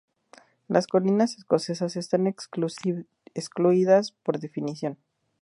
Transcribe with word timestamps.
Las 0.67 0.87
colinas 0.87 1.37
escocesas 1.37 1.95
están 1.95 2.25
excluidas, 2.25 4.13
por 4.23 4.39
definición. 4.39 4.97